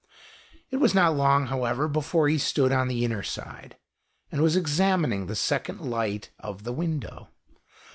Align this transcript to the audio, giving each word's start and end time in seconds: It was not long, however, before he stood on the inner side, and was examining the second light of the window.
It 0.71 0.77
was 0.77 0.95
not 0.95 1.15
long, 1.15 1.45
however, 1.45 1.87
before 1.87 2.27
he 2.27 2.39
stood 2.39 2.71
on 2.71 2.87
the 2.87 3.05
inner 3.05 3.21
side, 3.21 3.77
and 4.31 4.41
was 4.41 4.55
examining 4.55 5.27
the 5.27 5.35
second 5.35 5.79
light 5.79 6.31
of 6.39 6.63
the 6.63 6.73
window. 6.73 7.29